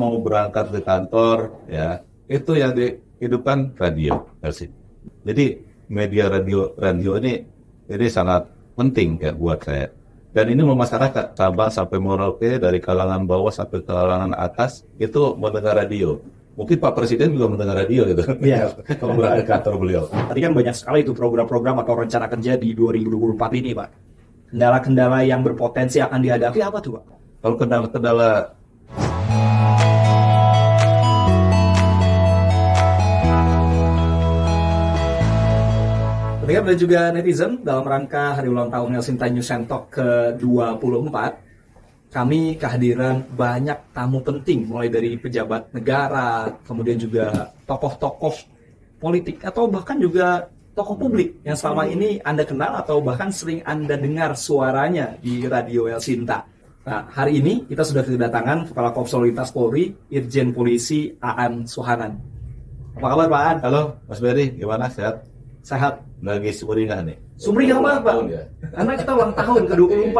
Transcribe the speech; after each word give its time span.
mau 0.00 0.16
berangkat 0.24 0.72
ke 0.72 0.80
kantor, 0.80 1.52
ya 1.68 2.00
itu 2.32 2.56
yang 2.56 2.72
dihidupkan 2.72 3.76
radio, 3.76 4.24
LC. 4.40 4.72
Jadi 5.28 5.60
media 5.92 6.32
radio 6.32 6.72
radio 6.80 7.20
ini 7.20 7.44
ini 7.90 8.06
sangat 8.08 8.48
penting 8.78 9.20
ya 9.20 9.36
buat 9.36 9.60
saya. 9.60 9.92
Dan 10.30 10.46
ini 10.54 10.62
masyarakat 10.62 11.34
Sabang 11.34 11.74
sampai 11.74 11.98
Merauke 11.98 12.62
dari 12.62 12.78
kalangan 12.78 13.26
bawah 13.26 13.50
sampai 13.50 13.82
kalangan 13.82 14.30
atas 14.38 14.86
itu 15.02 15.34
mendengar 15.34 15.74
radio. 15.74 16.22
Mungkin 16.54 16.78
Pak 16.78 16.94
Presiden 16.94 17.34
juga 17.34 17.50
mendengar 17.50 17.82
radio 17.82 18.06
gitu. 18.06 18.22
Iya. 18.38 18.70
Kalau 19.00 19.18
berada 19.18 19.42
kantor 19.42 19.74
beliau. 19.82 20.02
Tadi 20.06 20.38
kan 20.38 20.52
banyak 20.54 20.74
sekali 20.76 21.02
itu 21.02 21.10
program-program 21.16 21.82
atau 21.82 21.98
rencana 21.98 22.30
kerja 22.30 22.54
di 22.54 22.78
2024 22.78 23.58
ini, 23.58 23.70
Pak. 23.74 23.88
Kendala-kendala 24.54 25.18
yang 25.26 25.42
berpotensi 25.42 25.98
akan 25.98 26.20
dihadapi 26.22 26.60
apa 26.62 26.78
tuh, 26.78 27.00
Pak? 27.00 27.04
Kalau 27.42 27.56
kendala-kendala 27.58 28.30
Pendengar 36.50 36.74
dan 36.74 36.82
juga 36.82 37.00
netizen, 37.14 37.52
dalam 37.62 37.86
rangka 37.86 38.34
hari 38.34 38.50
ulang 38.50 38.74
tahun 38.74 38.98
Helsinta 38.98 39.30
News 39.30 39.54
Talk 39.70 39.94
ke-24, 39.94 41.14
kami 42.10 42.58
kehadiran 42.58 43.22
banyak 43.38 43.78
tamu 43.94 44.18
penting, 44.18 44.66
mulai 44.66 44.90
dari 44.90 45.14
pejabat 45.14 45.70
negara, 45.70 46.50
kemudian 46.66 46.98
juga 46.98 47.54
tokoh-tokoh 47.70 48.34
politik, 48.98 49.46
atau 49.46 49.70
bahkan 49.70 49.94
juga 50.02 50.50
tokoh 50.74 50.98
publik 50.98 51.38
yang 51.46 51.54
selama 51.54 51.86
ini 51.86 52.18
Anda 52.26 52.42
kenal 52.42 52.82
atau 52.82 52.98
bahkan 52.98 53.30
sering 53.30 53.62
Anda 53.62 53.94
dengar 53.94 54.34
suaranya 54.34 55.22
di 55.22 55.46
Radio 55.46 55.86
Helsinta. 55.86 56.50
Nah, 56.82 57.06
hari 57.14 57.38
ini 57.38 57.62
kita 57.70 57.86
sudah 57.86 58.02
kedatangan 58.02 58.74
Kepala 58.74 58.90
Korps 58.90 59.14
Polri, 59.54 59.94
Irjen 60.10 60.50
Polisi 60.50 61.14
Aan 61.22 61.62
Suhanan. 61.62 62.18
Apa 62.98 63.06
kabar 63.06 63.26
Pak 63.30 63.38
Aan? 63.38 63.56
Halo 63.62 63.82
Mas 64.10 64.18
Beri, 64.18 64.58
gimana 64.58 64.90
sehat? 64.90 65.30
Sehat? 65.60 66.00
Lagi 66.24 66.50
sumringah 66.52 67.00
nih. 67.04 67.16
Sumringah 67.36 67.78
banget 67.80 68.00
Pak. 68.04 68.12
Tahun 68.12 68.26
ya. 68.28 68.42
Karena 68.72 68.92
kita 68.96 69.10
ulang 69.16 69.32
tahun 69.36 69.62
ke-24. 69.68 70.18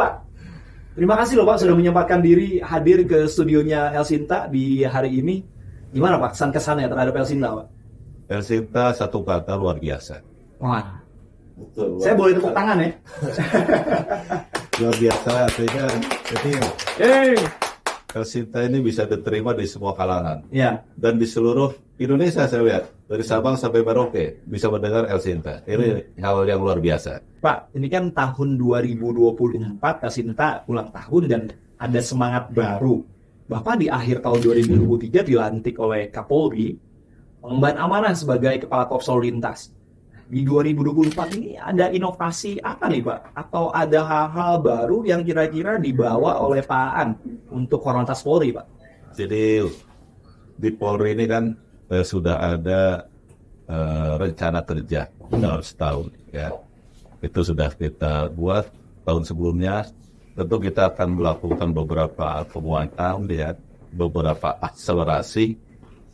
Terima 0.91 1.15
kasih 1.15 1.33
loh 1.39 1.45
Pak 1.47 1.57
sudah 1.63 1.75
menyempatkan 1.77 2.19
diri 2.19 2.59
hadir 2.59 3.07
ke 3.07 3.25
studionya 3.25 3.89
Helsinta 3.95 4.45
di 4.51 4.83
hari 4.83 5.23
ini. 5.23 5.41
Gimana 5.91 6.19
Pak 6.19 6.35
kesan-kesannya 6.35 6.87
terhadap 6.91 7.13
Helsinta 7.15 7.47
Pak? 7.55 7.67
Helsinta 8.31 8.83
satu 8.95 9.23
kata 9.23 9.55
luar 9.55 9.79
biasa. 9.79 10.23
Wah, 10.61 11.01
Betul. 11.57 11.99
saya 11.99 12.13
boleh 12.13 12.33
tepuk 12.37 12.53
tangan 12.53 12.77
ya? 12.79 12.89
luar 14.81 14.95
biasa 14.97 15.31
artinya 15.45 15.85
jadi 16.25 16.51
Hey. 16.97 17.35
Helsinta 18.11 18.59
ini 18.67 18.83
bisa 18.83 19.07
diterima 19.07 19.55
di 19.55 19.63
semua 19.63 19.95
kalangan 19.95 20.43
Ya, 20.51 20.83
dan 20.99 21.15
di 21.15 21.23
seluruh 21.23 21.71
Indonesia 21.95 22.43
saya 22.45 22.61
lihat 22.65 22.83
dari 23.07 23.23
Sabang 23.23 23.55
sampai 23.55 23.85
Merauke 23.85 24.43
bisa 24.43 24.67
mendengar 24.67 25.07
Helsinta. 25.07 25.63
Ini 25.63 26.17
hal 26.19 26.43
yang 26.43 26.59
luar 26.59 26.81
biasa. 26.81 27.23
Pak, 27.39 27.71
ini 27.77 27.87
kan 27.87 28.11
tahun 28.11 28.59
2024 28.59 29.79
Helsinta 30.03 30.67
ulang 30.67 30.89
tahun 30.89 31.23
dan 31.29 31.41
ada 31.79 31.99
semangat 32.03 32.51
baru. 32.51 33.01
Bapak 33.47 33.83
di 33.83 33.87
akhir 33.91 34.23
tahun 34.23 34.39
2023 34.67 35.27
dilantik 35.27 35.75
oleh 35.81 36.07
Kapolri 36.07 36.77
mengemban 37.41 37.75
amanah 37.81 38.13
sebagai 38.13 38.65
Kepala 38.65 38.85
Korps 38.85 39.09
Lalu 39.09 39.33
Lintas. 39.33 39.73
Di 40.31 40.47
2024 40.47 41.35
ini 41.35 41.59
ada 41.59 41.91
inovasi 41.91 42.55
apa 42.63 42.87
nih 42.87 43.03
Pak? 43.03 43.35
Atau 43.35 43.67
ada 43.75 43.99
hal-hal 43.99 44.63
baru 44.63 45.03
yang 45.03 45.27
kira-kira 45.27 45.75
dibawa 45.75 46.39
oleh 46.39 46.63
Pak 46.63 46.87
Aan 46.95 47.19
untuk 47.51 47.83
Korlantas 47.83 48.23
Polri 48.23 48.55
Pak? 48.55 48.63
Jadi 49.11 49.59
di 50.55 50.69
Polri 50.71 51.19
ini 51.19 51.27
kan 51.27 51.51
eh, 51.91 52.07
sudah 52.07 52.39
ada 52.55 53.11
eh, 53.67 54.11
rencana 54.15 54.63
kerja 54.63 55.11
dalam 55.35 55.59
setahun 55.59 56.07
ya. 56.31 56.55
Itu 57.19 57.43
sudah 57.43 57.67
kita 57.75 58.31
buat 58.31 58.71
tahun 59.03 59.27
sebelumnya. 59.27 59.83
Tentu 60.31 60.63
kita 60.63 60.95
akan 60.95 61.19
melakukan 61.19 61.75
beberapa 61.75 62.47
penguatan 62.47 63.27
ya, 63.27 63.51
beberapa 63.91 64.55
akselerasi 64.63 65.59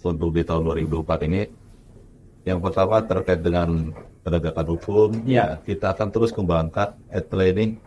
untuk 0.01 0.33
di 0.33 0.41
tahun 0.41 0.73
2024 0.73 1.29
ini. 1.29 1.41
Yang 2.49 2.59
pertama 2.65 2.97
terkait 3.05 3.45
dengan 3.45 3.93
penegakan 4.27 4.65
hukum, 4.75 5.09
Ya. 5.23 5.55
kita 5.63 5.95
akan 5.95 6.11
terus 6.11 6.35
kembangkan 6.35 6.99
ad 7.07 7.31
training 7.31 7.79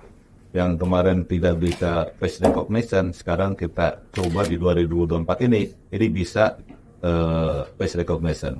yang 0.57 0.81
kemarin 0.81 1.23
tidak 1.29 1.61
bisa 1.61 2.09
face 2.17 2.41
recognition, 2.41 3.13
sekarang 3.13 3.53
kita 3.55 4.01
coba 4.11 4.49
di 4.49 4.57
2024 4.57 5.45
ini, 5.47 5.69
ini 5.93 6.07
bisa 6.09 6.57
eh, 7.05 7.61
face 7.77 8.01
recognition. 8.01 8.59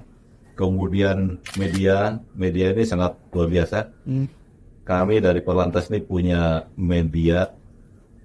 Kemudian 0.55 1.41
media, 1.57 2.21
media 2.37 2.77
ini 2.77 2.85
sangat 2.85 3.17
luar 3.33 3.49
biasa. 3.49 3.89
Kami 4.85 5.15
dari 5.25 5.41
Polantas 5.41 5.89
ini 5.89 6.05
punya 6.05 6.69
media 6.77 7.49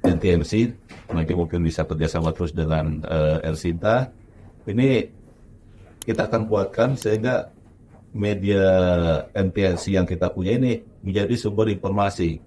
NTMC, 0.04 0.52
nanti 1.16 1.32
mungkin 1.34 1.64
bisa 1.64 1.88
kerjasama 1.88 2.36
terus 2.36 2.52
dengan 2.52 3.00
eh, 3.08 3.48
Elsinta. 3.48 4.12
Ini 4.68 5.10
kita 6.06 6.28
akan 6.30 6.46
buatkan 6.46 7.00
sehingga 7.00 7.55
media 8.16 8.64
NTMC 9.36 9.84
yang 9.92 10.08
kita 10.08 10.32
punya 10.32 10.56
ini 10.56 10.80
menjadi 11.04 11.36
sumber 11.36 11.68
informasi 11.68 12.40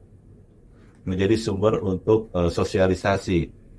menjadi 1.05 1.37
sumber 1.37 1.81
untuk 1.81 2.33
eh, 2.33 2.49
sosialisasi 2.49 3.39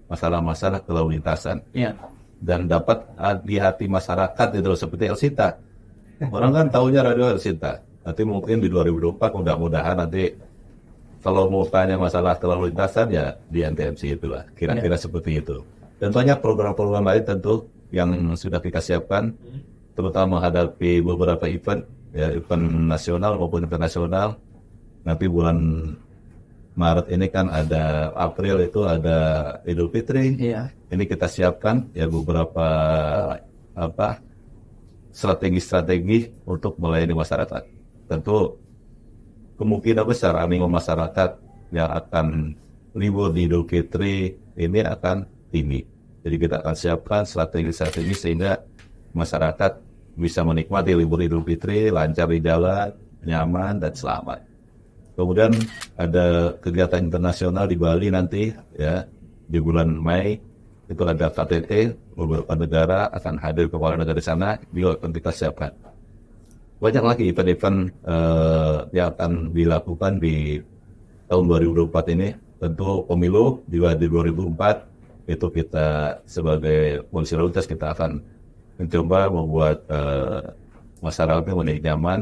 masalah-masalah 0.10 0.82
kelalu 0.86 1.18
lintasan 1.18 1.62
Iya. 1.74 1.94
dan 2.42 2.66
dapat 2.66 3.06
ah, 3.18 3.38
di 3.38 3.58
hati 3.62 3.86
masyarakat 3.86 4.48
itu 4.58 4.70
seperti 4.74 5.06
Elsinta. 5.10 5.58
Orang 6.34 6.52
kan 6.52 6.68
tahunya 6.68 7.02
radio 7.06 7.30
Elsinta. 7.38 7.78
Nanti 8.02 8.22
mungkin 8.26 8.58
di 8.64 8.68
2024 8.74 9.38
mudah-mudahan 9.38 9.96
nanti 10.02 10.34
kalau 11.22 11.52
mau 11.52 11.68
tanya 11.68 12.00
masalah 12.00 12.40
kelalu 12.40 12.72
lintasan 12.74 13.12
ya 13.12 13.36
di 13.52 13.62
NTMC 13.62 14.18
itulah 14.18 14.44
kira-kira 14.58 14.96
seperti 14.98 15.38
itu. 15.44 15.62
Dan 16.00 16.10
banyak 16.16 16.40
program-program 16.40 17.04
lain 17.06 17.24
tentu 17.28 17.68
yang 17.92 18.10
sudah 18.34 18.58
kita 18.64 18.80
siapkan 18.80 19.36
terutama 20.00 20.40
menghadapi 20.40 21.04
beberapa 21.04 21.44
event 21.52 21.84
ya 22.16 22.32
event 22.32 22.88
nasional 22.88 23.36
maupun 23.36 23.68
internasional. 23.68 24.40
Nanti 25.04 25.28
bulan 25.28 25.60
Maret 26.80 27.12
ini 27.12 27.28
kan 27.28 27.52
ada 27.52 28.16
April 28.16 28.64
itu 28.64 28.88
ada 28.88 29.18
Idul 29.68 29.92
Fitri. 29.92 30.40
Iya. 30.40 30.72
Ini 30.88 31.04
kita 31.04 31.28
siapkan 31.28 31.92
ya 31.92 32.08
beberapa 32.08 32.68
apa 33.76 34.24
strategi-strategi 35.12 36.32
untuk 36.48 36.80
melayani 36.80 37.20
masyarakat. 37.20 37.64
Tentu 38.08 38.56
kemungkinan 39.60 40.08
besar 40.08 40.40
animo 40.40 40.72
masyarakat 40.72 41.36
yang 41.76 41.92
akan 41.92 42.56
libur 42.96 43.36
di 43.36 43.52
Idul 43.52 43.68
Fitri 43.68 44.40
ini 44.56 44.80
akan 44.80 45.28
tinggi. 45.52 45.84
Jadi 46.24 46.36
kita 46.40 46.64
akan 46.64 46.76
siapkan 46.80 47.28
strategi-strategi 47.28 48.16
sehingga 48.16 48.64
masyarakat 49.12 49.89
bisa 50.20 50.44
menikmati 50.44 50.92
libur 50.92 51.24
Idul 51.24 51.48
Fitri 51.48 51.88
lancar 51.88 52.28
di 52.28 52.44
jalan, 52.44 52.92
nyaman 53.24 53.80
dan 53.80 53.96
selamat. 53.96 54.44
Kemudian 55.16 55.52
ada 55.96 56.56
kegiatan 56.60 57.00
internasional 57.04 57.68
di 57.68 57.76
Bali 57.80 58.08
nanti 58.12 58.52
ya 58.76 59.04
di 59.48 59.60
bulan 59.60 59.92
Mei 59.96 60.40
itu 60.90 61.02
ada 61.04 61.28
KTT 61.32 61.96
beberapa 62.16 62.54
negara 62.56 63.08
akan 63.12 63.36
hadir 63.40 63.72
kepala 63.72 63.96
negara 64.00 64.16
di 64.20 64.26
sana 64.26 64.60
akan 64.60 65.12
kita 65.12 65.32
siapkan. 65.32 65.72
Banyak 66.80 67.04
lagi 67.04 67.24
event-event 67.28 67.92
eh, 68.08 68.78
yang 68.96 69.12
akan 69.12 69.52
dilakukan 69.52 70.24
di 70.24 70.64
tahun 71.28 71.44
2024 71.48 72.16
ini. 72.16 72.30
Tentu 72.60 73.08
pemilu 73.08 73.64
juga 73.72 73.96
di 73.96 74.08
2024 74.12 75.32
itu 75.32 75.48
kita 75.48 76.20
sebagai 76.28 77.08
polisi 77.08 77.38
lalu 77.38 77.56
kita 77.56 77.96
akan 77.96 78.20
mencoba 78.80 79.28
membuat 79.28 79.78
eh, 79.92 80.42
masyarakatnya 81.04 81.54
menjadi 81.54 81.82
nyaman, 81.92 82.20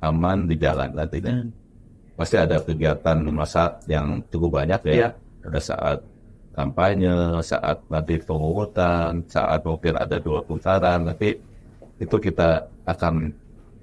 aman 0.00 0.38
di 0.48 0.56
jalan 0.56 0.90
nantinya 0.96 1.44
pasti 2.18 2.34
ada 2.34 2.58
kegiatan 2.58 3.22
masa 3.30 3.78
yang 3.86 4.18
cukup 4.26 4.58
banyak 4.58 4.80
ya. 4.90 4.94
Iya. 4.94 5.08
Pada 5.38 5.60
saat 5.62 5.98
kampanye, 6.50 7.38
saat 7.46 7.78
nanti 7.86 8.18
pemungutan, 8.18 9.22
saat 9.30 9.62
mungkin 9.62 9.94
ada 9.94 10.18
dua 10.18 10.42
putaran, 10.42 11.06
tapi 11.06 11.38
itu 12.02 12.16
kita 12.18 12.66
akan 12.82 13.30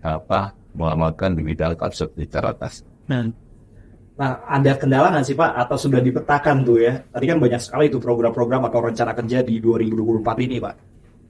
apa 0.04 0.52
mengamalkan 0.76 1.40
di 1.40 1.48
bidang 1.48 1.80
konsep 1.80 2.12
di 2.20 2.28
teratas. 2.28 2.84
Nah, 3.08 4.44
ada 4.48 4.72
kendala 4.76 5.16
nggak 5.16 5.26
sih 5.28 5.36
Pak? 5.40 5.52
Atau 5.56 5.80
sudah 5.80 6.04
dipetakan 6.04 6.68
tuh 6.68 6.84
ya? 6.84 7.00
Tadi 7.08 7.26
kan 7.28 7.40
banyak 7.40 7.62
sekali 7.64 7.88
itu 7.88 8.04
program-program 8.04 8.68
atau 8.68 8.80
rencana 8.84 9.16
kerja 9.16 9.40
di 9.48 9.64
2024 9.64 10.44
ini 10.44 10.60
Pak. 10.60 10.76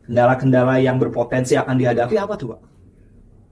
Kendala-kendala 0.05 0.77
yang 0.81 1.01
berpotensi 1.01 1.57
akan 1.57 1.75
dihadapi 1.81 2.15
apa 2.15 2.33
tuh 2.37 2.47
Pak? 2.53 2.61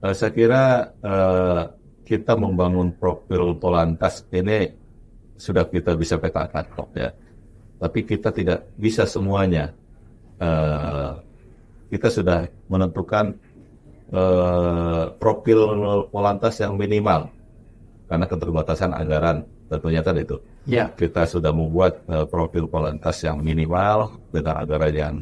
Eh, 0.04 0.14
saya 0.14 0.30
kira 0.30 0.62
eh, 1.02 1.62
kita 2.04 2.38
membangun 2.38 2.94
profil 2.94 3.56
Polantas 3.58 4.22
ini 4.30 4.70
sudah 5.34 5.66
kita 5.66 5.98
bisa 5.98 6.20
petakan 6.20 6.64
kok 6.70 6.90
ya. 6.94 7.10
Tapi 7.82 8.00
kita 8.06 8.30
tidak 8.30 8.70
bisa 8.78 9.02
semuanya 9.04 9.74
eh, 10.38 11.10
kita 11.90 12.08
sudah 12.10 12.46
menentukan 12.70 13.34
eh, 14.10 15.04
profil 15.18 15.60
polantas 16.10 16.58
yang 16.62 16.74
minimal 16.78 17.30
karena 18.08 18.26
keterbatasan 18.28 18.90
anggaran 18.94 19.46
tentunya 19.68 20.00
kan 20.04 20.16
itu. 20.18 20.36
Ya. 20.64 20.92
Kita 20.92 21.26
sudah 21.28 21.52
membuat 21.52 22.04
eh, 22.08 22.26
profil 22.28 22.68
polantas 22.68 23.20
yang 23.24 23.40
minimal 23.40 24.16
dengan 24.30 24.64
anggaran 24.64 24.94
yang 24.94 25.14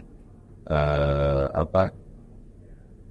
eh, 0.68 1.44
apa 1.52 1.90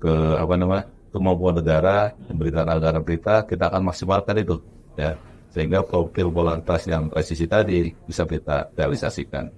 ke 0.02 0.14
apa 0.40 0.54
namanya 0.58 0.86
kemampuan 1.12 1.56
negara 1.60 2.16
memberikan 2.32 2.66
anggaran 2.66 3.04
kita 3.04 3.46
kita 3.46 3.70
akan 3.70 3.92
maksimalkan 3.92 4.36
itu 4.42 4.58
ya 4.96 5.14
sehingga 5.52 5.84
profil 5.84 6.32
polantas 6.32 6.88
yang 6.88 7.12
presisi 7.12 7.44
tadi 7.44 7.92
bisa 8.08 8.24
kita 8.24 8.72
realisasikan. 8.72 9.52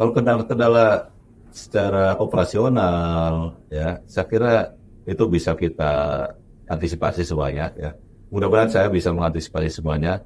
Kalau 0.00 0.12
kendala-kendala 0.16 1.12
secara 1.52 2.16
operasional 2.16 3.52
ya 3.68 4.00
saya 4.08 4.26
kira 4.28 4.52
itu 5.04 5.24
bisa 5.28 5.52
kita 5.52 6.24
antisipasi 6.66 7.22
semuanya 7.22 7.70
ya. 7.76 7.92
Mudah-mudahan 8.32 8.72
saya 8.72 8.88
bisa 8.90 9.14
mengantisipasi 9.14 9.70
semuanya. 9.70 10.18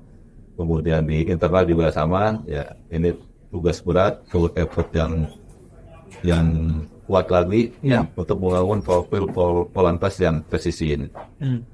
Kemudian 0.56 1.04
di 1.04 1.24
internal 1.28 1.64
juga 1.68 1.92
sama 1.92 2.40
ya. 2.48 2.64
Ini 2.88 3.12
tugas 3.50 3.82
berat, 3.82 4.24
full 4.30 4.48
effort 4.56 4.88
yang 4.94 5.28
yang 6.24 6.46
kuat 7.10 7.26
lagi 7.26 7.74
Ya. 7.82 8.06
untuk 8.14 8.38
membangun 8.38 8.78
profil 8.86 9.26
pol 9.34 9.66
polantas 9.66 10.14
yang 10.22 10.46
presisi 10.46 10.94
ini. 10.94 11.10
Hmm. 11.42 11.66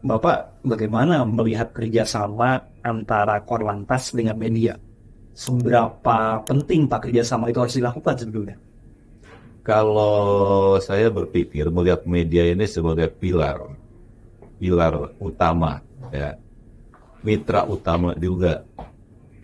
Bapak 0.00 0.62
bagaimana 0.62 1.26
melihat 1.26 1.74
kerjasama 1.74 2.62
antara 2.80 3.42
Korlantas 3.42 4.14
dengan 4.14 4.38
media? 4.38 4.78
Seberapa 5.34 6.40
penting 6.46 6.86
Pak 6.86 7.10
kerjasama 7.10 7.50
itu 7.50 7.58
harus 7.58 7.76
dilakukan 7.76 8.14
sebetulnya? 8.16 8.56
Kalau 9.60 10.80
saya 10.80 11.12
berpikir 11.12 11.68
melihat 11.68 12.08
media 12.08 12.48
ini 12.48 12.64
sebagai 12.64 13.12
pilar, 13.12 13.60
pilar 14.56 15.12
utama, 15.20 15.84
ya, 16.08 16.32
mitra 17.20 17.68
utama 17.68 18.16
juga 18.16 18.64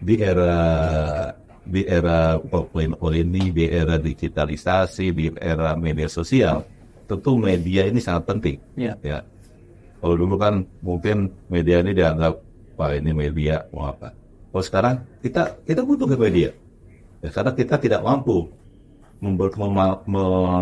di 0.00 0.16
era 0.16 0.56
di 1.66 1.82
era 1.82 2.38
4.0 2.38 2.96
ini, 3.18 3.50
di 3.50 3.66
era 3.66 3.98
digitalisasi, 3.98 5.10
di 5.10 5.26
era 5.34 5.74
media 5.74 6.06
sosial, 6.06 6.62
tentu 7.10 7.34
media 7.34 7.84
ini 7.90 7.98
sangat 7.98 8.24
penting. 8.30 8.58
Ya. 8.78 8.94
Ya, 9.02 9.26
kalau 9.98 10.14
dulu 10.14 10.38
kan 10.38 10.62
mungkin 10.80 11.34
media 11.50 11.82
ini 11.82 11.90
dianggap 11.90 12.34
wah 12.78 12.92
ini 12.94 13.10
media 13.10 13.66
mau 13.74 13.90
apa. 13.90 14.14
Kalau 14.54 14.64
sekarang 14.64 14.94
kita 15.20 15.58
kita 15.66 15.82
butuh 15.82 16.06
ke 16.06 16.16
media, 16.16 16.50
ya, 17.20 17.28
karena 17.34 17.52
kita 17.52 17.74
tidak 17.82 18.00
mampu 18.06 18.46
membuat 19.18 19.56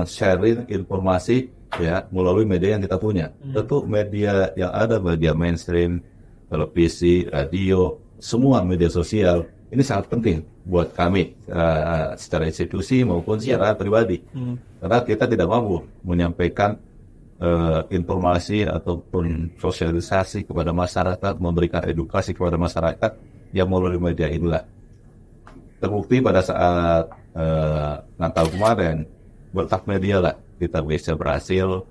sharing 0.07 0.67
informasi 0.71 1.51
ya 1.79 2.07
melalui 2.09 2.47
media 2.47 2.79
yang 2.79 2.83
kita 2.83 2.97
punya. 2.99 3.31
Tentu 3.53 3.83
media 3.85 4.55
yang 4.55 4.71
ada 4.71 5.03
media 5.03 5.35
mainstream, 5.35 6.01
televisi, 6.47 7.27
radio, 7.27 7.99
semua 8.23 8.63
media 8.63 8.89
sosial 8.89 9.45
ini 9.75 9.83
sangat 9.83 10.07
penting 10.07 10.47
buat 10.63 10.95
kami 10.95 11.35
uh, 11.51 12.15
secara 12.15 12.47
institusi 12.47 13.03
maupun 13.03 13.43
secara 13.43 13.75
pribadi. 13.75 14.23
Karena 14.79 15.03
kita 15.03 15.27
tidak 15.27 15.49
mampu 15.51 15.83
menyampaikan 16.07 16.79
eh, 17.41 17.81
informasi 17.95 18.69
ataupun 18.69 19.57
sosialisasi 19.59 20.47
kepada 20.47 20.71
masyarakat, 20.71 21.35
memberikan 21.41 21.83
edukasi 21.89 22.37
kepada 22.37 22.61
masyarakat 22.61 23.11
yang 23.55 23.71
melalui 23.71 24.01
media 24.01 24.31
inilah. 24.31 24.65
Terbukti 25.81 26.21
pada 26.25 26.41
saat 26.41 27.11
eh, 27.35 27.95
Natal 28.21 28.47
kemarin, 28.51 29.05
berkat 29.55 29.83
media 29.89 30.21
lah 30.21 30.35
kita 30.61 30.81
bisa 30.85 31.13
berhasil 31.19 31.85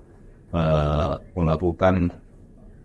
eh, 0.54 1.12
melakukan 1.36 2.10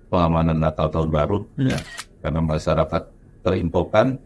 pengamanan 0.10 0.58
Natal 0.58 0.90
tahun 0.90 1.10
baru, 1.14 1.38
ya, 1.54 1.78
karena 2.26 2.42
masyarakat 2.42 3.04
terinfokan, 3.46 4.18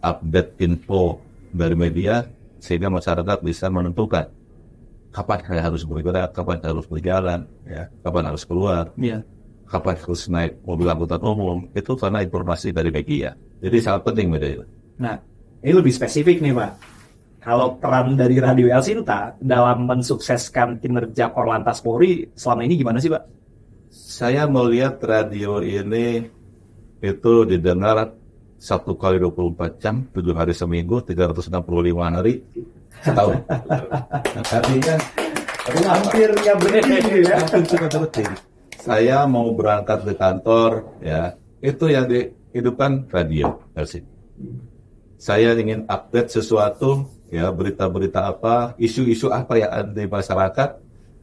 update 0.00 0.56
info 0.62 1.20
dari 1.50 1.74
media, 1.76 2.24
sehingga 2.62 2.88
masyarakat 2.88 3.42
bisa 3.42 3.68
menentukan 3.68 4.30
kapan 5.10 5.40
saya 5.42 5.62
harus 5.66 5.82
bergerak, 5.82 6.30
kapan 6.30 6.56
saya 6.62 6.70
harus 6.72 6.86
berjalan, 6.86 7.40
ya, 7.66 7.90
kapan 8.06 8.24
harus 8.30 8.42
keluar, 8.46 8.94
Ya. 8.94 9.26
kapan 9.66 9.98
harus 9.98 10.22
naik 10.30 10.62
mobil 10.62 10.86
angkutan 10.86 11.20
umum, 11.22 11.66
itu 11.74 11.92
karena 11.98 12.22
informasi 12.22 12.70
dari 12.70 12.94
media. 12.94 13.34
Jadi 13.58 13.76
sangat 13.82 14.06
penting 14.06 14.30
media 14.30 14.62
itu. 14.62 14.64
Nah, 15.02 15.18
ini 15.60 15.72
lebih 15.74 15.90
spesifik 15.90 16.38
nih 16.40 16.54
Pak. 16.54 16.72
Kalau 17.40 17.80
peran 17.80 18.20
dari 18.20 18.36
Radio 18.36 18.68
El 18.68 18.84
Sinta 18.84 19.32
dalam 19.40 19.88
mensukseskan 19.88 20.76
kinerja 20.76 21.32
Korlantas 21.32 21.80
Polri 21.80 22.28
selama 22.36 22.68
ini 22.68 22.76
gimana 22.76 23.00
sih 23.00 23.08
Pak? 23.08 23.24
Saya 23.90 24.44
melihat 24.46 25.00
radio 25.02 25.64
ini 25.64 26.28
itu 27.00 27.34
didengar 27.48 28.12
satu 28.60 28.92
kali 28.92 29.16
24 29.16 29.80
jam, 29.80 30.04
tujuh 30.12 30.36
hari 30.36 30.52
seminggu, 30.52 31.00
365 31.00 31.48
hari 31.96 32.44
setahun. 33.00 33.40
Artinya 34.60 34.96
Hampir 35.70 36.32
ya 36.40 36.54
berhenti 36.56 37.20
ya. 37.22 37.38
saya 38.80 39.18
mau 39.28 39.52
berangkat 39.52 40.08
ke 40.08 40.12
kantor, 40.16 40.88
ya 41.04 41.36
itu 41.60 41.84
yang 41.92 42.08
dihidupkan 42.08 43.06
radio, 43.12 43.60
Elsie. 43.76 44.02
Saya 45.20 45.52
ingin 45.52 45.84
update 45.84 46.32
sesuatu, 46.32 47.06
ya 47.28 47.52
berita-berita 47.52 48.32
apa, 48.32 48.72
isu-isu 48.80 49.28
apa 49.28 49.60
yang 49.60 49.70
ada 49.70 49.92
di 49.92 50.08
masyarakat, 50.08 50.70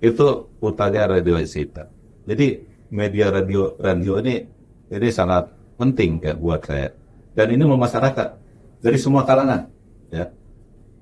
itu 0.06 0.28
putarnya 0.62 1.10
radio 1.10 1.42
Sita. 1.44 1.90
Jadi 2.30 2.62
media 2.94 3.34
radio 3.34 3.74
radio 3.82 4.22
ini 4.22 4.46
ini 4.94 5.10
sangat 5.10 5.50
penting 5.76 6.22
ya 6.22 6.38
buat 6.38 6.62
saya. 6.62 6.94
Dan 7.38 7.54
ini 7.54 7.62
masyarakat 7.70 8.34
dari 8.82 8.98
semua 8.98 9.22
kalangan, 9.22 9.70
ya 10.10 10.34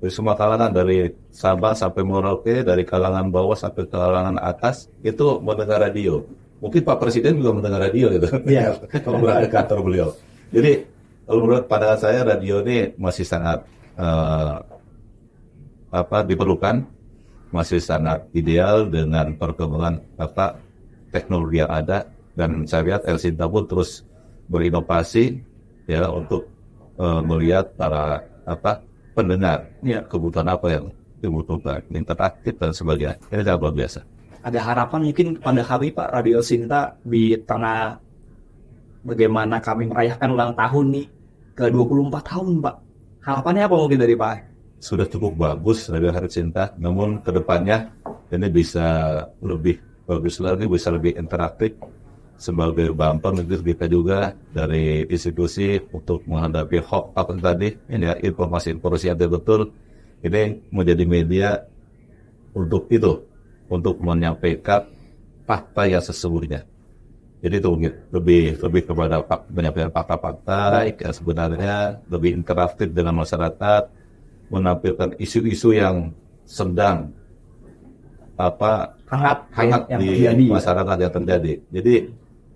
dari 0.05 0.11
semua 0.11 0.35
kalangan 0.35 0.69
dari 0.69 1.09
Sabang 1.31 1.73
sampai 1.73 2.03
Merauke, 2.03 2.61
dari 2.61 2.83
kalangan 2.83 3.31
bawah 3.31 3.55
sampai 3.55 3.87
kalangan 3.87 4.37
atas 4.37 4.91
itu 5.01 5.39
mendengar 5.39 5.81
radio. 5.81 6.21
Mungkin 6.59 6.85
Pak 6.85 7.01
Presiden 7.01 7.39
juga 7.39 7.57
mendengar 7.57 7.89
radio 7.89 8.13
gitu. 8.13 8.27
Iya. 8.45 8.77
kalau 9.03 9.17
berada 9.23 9.47
di 9.47 9.51
kantor 9.51 9.79
beliau. 9.81 10.09
Jadi 10.51 10.85
kalau 11.25 11.39
menurut 11.41 11.65
pandangan 11.65 11.99
saya 11.99 12.21
radio 12.21 12.61
ini 12.61 12.93
masih 12.99 13.25
sangat 13.25 13.65
eh, 13.97 14.55
apa 15.89 16.17
diperlukan, 16.21 16.85
masih 17.49 17.79
sangat 17.79 18.27
ideal 18.35 18.85
dengan 18.85 19.33
perkembangan 19.39 20.03
apa 20.19 20.59
teknologi 21.09 21.63
yang 21.63 21.71
ada 21.71 22.11
dan 22.35 22.67
saya 22.67 22.83
lihat 22.83 23.01
El 23.07 23.17
Sinta 23.17 23.47
pun 23.47 23.63
terus 23.63 24.03
berinovasi 24.51 25.39
ya 25.85 26.09
untuk 26.09 26.45
eh, 26.97 27.21
melihat 27.23 27.69
para 27.75 28.21
apa 28.45 28.81
pendengar 29.15 29.65
Ya. 29.81 30.03
kebutuhan 30.05 30.49
apa 30.51 30.67
yang 30.69 30.85
dibutuhkan, 31.23 31.81
interaktif 31.89 32.53
dan 32.59 32.75
sebagainya. 32.75 33.17
Ini 33.31 33.41
sangat 33.41 33.59
luar 33.63 33.73
biasa. 33.73 33.99
Ada 34.45 34.59
harapan 34.61 34.99
mungkin 35.09 35.27
pada 35.41 35.61
kami 35.65 35.89
Pak 35.89 36.09
Radio 36.13 36.37
Sinta 36.43 36.93
di 37.01 37.33
tengah 37.49 37.97
bagaimana 39.01 39.57
kami 39.57 39.89
merayakan 39.89 40.29
ulang 40.37 40.53
tahun 40.53 40.85
nih 40.93 41.07
ke 41.57 41.65
24 41.71 42.29
tahun 42.29 42.47
Pak. 42.61 42.75
Harapannya 43.25 43.63
apa 43.65 43.75
mungkin 43.75 43.99
dari 44.01 44.13
Pak? 44.13 44.35
sudah 44.75 45.09
cukup 45.09 45.33
bagus 45.33 45.89
Radio 45.89 46.13
Hari 46.13 46.29
Cinta, 46.29 46.69
namun 46.77 47.17
ke 47.17 47.33
depannya 47.33 47.89
ini 48.29 48.53
bisa 48.53 48.85
lebih 49.41 49.81
bagus 50.05 50.37
lagi, 50.37 50.69
bisa 50.69 50.93
lebih 50.93 51.17
interaktif 51.17 51.73
sebagai 52.35 52.91
bumper 52.91 53.31
nanti 53.31 53.55
kita 53.55 53.87
juga 53.87 54.35
dari 54.51 55.07
institusi 55.07 55.79
untuk 55.95 56.23
menghadapi 56.27 56.83
hoax 56.83 57.05
apa 57.15 57.31
tadi, 57.39 57.69
ini 57.87 58.05
ya, 58.05 58.13
informasi-informasi 58.19 59.11
yang 59.11 59.19
betul 59.31 59.71
ini 60.19 60.59
menjadi 60.71 61.03
media 61.07 61.49
untuk 62.55 62.87
itu, 62.91 63.23
untuk 63.71 63.99
menyampaikan 64.03 64.87
fakta 65.47 65.87
yang 65.87 66.03
sesungguhnya. 66.03 66.65
Jadi 67.45 67.61
itu 67.61 67.69
mungkin 67.69 67.93
lebih 68.09 68.57
lebih 68.57 68.81
kepada 68.89 69.21
menyampaikan 69.53 69.91
fakta-fakta 69.93 70.89
yang 70.89 71.13
sebenarnya 71.13 72.01
lebih 72.09 72.41
interaktif 72.41 72.89
dengan 72.89 73.21
masyarakat, 73.21 73.85
menampilkan 74.49 75.13
isu-isu 75.21 75.77
yang 75.77 76.09
sedang 76.45 77.13
apa 78.35 78.95
Hangat, 79.05 79.39
hangat 79.53 79.81
yang 79.85 80.01
di 80.01 80.09
terjadi. 80.17 80.45
masyarakat 80.49 80.97
yang 80.97 81.13
terjadi. 81.13 81.53
Jadi 81.69 81.95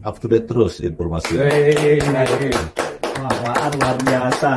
up 0.03 0.15
to 0.19 0.27
date 0.31 0.47
terus 0.47 0.79
informasi. 0.79 1.35
Wey, 1.35 1.99
Wah, 3.19 3.35
Pak 3.43 3.55
An 3.59 3.71
luar 3.75 3.97
biasa. 3.99 4.49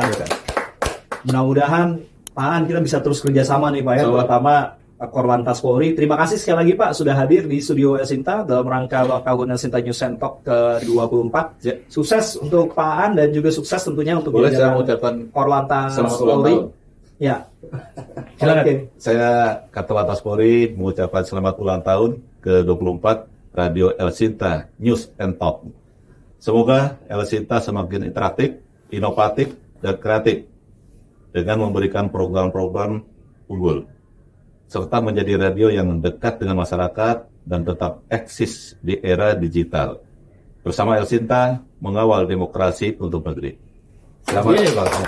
Mudah-mudahan 1.27 1.87
Pak 2.31 2.47
An 2.47 2.61
kita 2.63 2.79
bisa 2.79 2.97
terus 3.03 3.19
kerjasama 3.19 3.67
nih 3.75 3.83
Pak 3.83 3.93
ya, 3.99 4.03
Betul. 4.07 4.13
terutama 4.23 4.55
Korlantas 5.03 5.59
Polri. 5.59 5.91
Terima 5.91 6.15
kasih 6.15 6.39
sekali 6.39 6.57
lagi 6.63 6.73
Pak 6.79 6.95
sudah 6.95 7.15
hadir 7.19 7.43
di 7.43 7.59
studio 7.59 7.99
Sinta 8.07 8.47
dalam 8.47 8.63
rangka 8.63 9.03
El 9.03 9.59
Sinta 9.59 9.83
News 9.83 9.99
Talk 9.99 10.47
ke-24. 10.47 11.35
Ya. 11.59 11.75
Sukses 11.91 12.39
untuk 12.39 12.71
Pak 12.71 12.93
An 13.03 13.11
dan 13.19 13.35
juga 13.35 13.51
sukses 13.51 13.83
tentunya 13.83 14.15
untuk 14.15 14.31
Boleh 14.31 14.55
saya 14.55 14.71
mengucapkan 14.71 15.27
Korlantas 15.27 15.99
Polri. 15.99 16.55
Ya. 17.19 17.43
Silakan. 18.39 18.63
Oke. 18.63 18.73
Saya 18.95 19.59
Kata 19.71 19.91
Lantas 19.91 20.19
Polri 20.23 20.71
mengucapkan 20.71 21.23
selamat 21.27 21.53
ulang 21.59 21.81
tahun 21.83 22.11
ke-24 22.43 23.32
Radio 23.53 23.93
El 23.95 24.09
Sinta 24.11 24.67
News 24.81 25.13
and 25.21 25.37
Talk. 25.37 25.63
Semoga 26.41 26.99
El 27.07 27.23
Sinta 27.29 27.61
semakin 27.61 28.09
interaktif, 28.09 28.59
inovatif, 28.89 29.53
dan 29.79 29.95
kreatif 30.01 30.49
dengan 31.31 31.69
memberikan 31.69 32.09
program-program 32.09 33.05
unggul 33.47 33.93
serta 34.73 35.05
menjadi 35.05 35.37
radio 35.37 35.69
yang 35.69 36.01
dekat 36.01 36.41
dengan 36.41 36.65
masyarakat 36.65 37.29
dan 37.45 37.61
tetap 37.61 38.01
eksis 38.09 38.73
di 38.81 38.97
era 38.97 39.37
digital. 39.37 40.01
Bersama 40.65 40.97
El 40.97 41.05
Sinta 41.05 41.61
mengawal 41.77 42.25
demokrasi 42.25 42.97
untuk 42.97 43.21
negeri. 43.21 43.53
Selamat 44.25 44.65
tahun. 44.73 45.07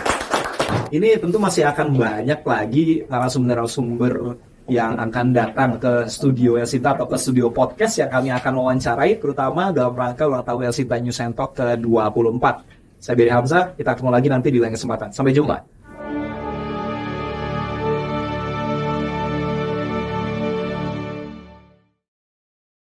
Ini 0.93 1.17
tentu 1.17 1.41
masih 1.41 1.65
akan 1.65 1.97
banyak 1.97 2.45
lagi 2.45 2.85
narasumber-narasumber 3.09 4.37
yang 4.65 4.97
akan 4.97 5.29
datang 5.29 5.77
ke 5.77 6.09
studio 6.09 6.57
Elsita 6.57 6.97
atau 6.97 7.05
ke 7.05 7.17
studio 7.21 7.53
podcast 7.53 8.01
yang 8.01 8.09
kami 8.09 8.33
akan 8.33 8.53
wawancarai 8.57 9.21
terutama 9.21 9.69
dalam 9.69 9.93
rangka 9.93 10.25
ulang 10.25 10.41
tahun 10.41 10.73
Elsita 10.73 10.97
News 10.97 11.21
and 11.21 11.37
Talk 11.37 11.53
ke-24. 11.53 12.45
Saya 12.97 13.13
Beri 13.13 13.29
Hamzah, 13.29 13.77
kita 13.77 13.93
ketemu 13.93 14.09
lagi 14.09 14.27
nanti 14.33 14.47
di 14.49 14.57
lain 14.57 14.73
kesempatan. 14.73 15.13
Sampai 15.13 15.37
jumpa. 15.37 15.74